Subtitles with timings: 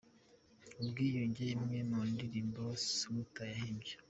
[0.81, 2.61] Ubwiyunge, imwe mu ndirimbo
[2.91, 3.93] Samputu yahimbye:.